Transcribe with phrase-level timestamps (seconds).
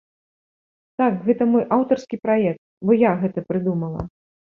[1.01, 4.01] Так гэта мой аўтарскі праект, бо я гэта прыдумала.